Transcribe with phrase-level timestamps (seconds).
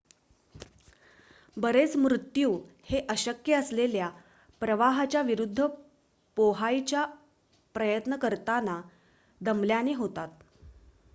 [1.57, 2.53] बरेच मृत्यू
[2.83, 4.09] हे अशक्य असलेल्या
[4.61, 5.65] प्रवाहाच्या विरुद्ध
[6.37, 7.05] पोहायचा
[7.75, 8.81] प्रयत्न करताना
[9.41, 10.29] दमल्याने होतात